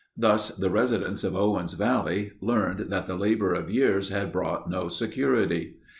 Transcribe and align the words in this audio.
Thus 0.17 0.49
the 0.49 0.71
residents 0.71 1.23
of 1.23 1.35
Owens 1.35 1.73
Valley 1.75 2.31
learned 2.41 2.89
that 2.89 3.05
the 3.05 3.13
labor 3.13 3.53
of 3.53 3.69
years 3.69 4.09
had 4.09 4.31
brought 4.31 4.67
no 4.67 4.87
security. 4.87 5.75